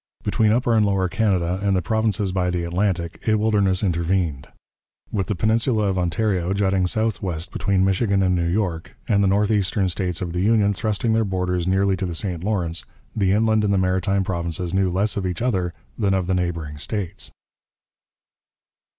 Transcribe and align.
Between 0.23 0.51
Upper 0.51 0.73
and 0.73 0.83
Lower 0.83 1.07
Canada 1.07 1.59
and 1.61 1.75
the 1.75 1.81
provinces 1.83 2.31
by 2.31 2.49
the 2.49 2.63
Atlantic 2.63 3.21
a 3.27 3.35
wilderness 3.37 3.83
intervened. 3.83 4.47
With 5.11 5.27
the 5.27 5.35
peninsula 5.35 5.89
of 5.89 5.99
Ontario 5.99 6.53
jutting 6.53 6.87
southwest 6.87 7.51
between 7.51 7.85
Michigan 7.85 8.23
and 8.23 8.33
New 8.33 8.47
York, 8.47 8.95
and 9.07 9.23
the 9.23 9.27
northeastern 9.27 9.89
states 9.89 10.19
of 10.19 10.33
the 10.33 10.41
Union 10.41 10.73
thrusting 10.73 11.13
their 11.13 11.23
borders 11.23 11.67
nearly 11.67 11.95
to 11.97 12.07
the 12.07 12.15
St 12.15 12.43
Lawrence, 12.43 12.83
the 13.15 13.31
inland 13.31 13.63
and 13.63 13.71
the 13.71 13.77
maritime 13.77 14.23
provinces 14.23 14.73
knew 14.73 14.89
less 14.89 15.17
of 15.17 15.27
each 15.27 15.39
other 15.39 15.71
than 15.99 16.15
of 16.15 16.25
the 16.25 16.33
neighbouring 16.33 16.79
states. 16.79 17.29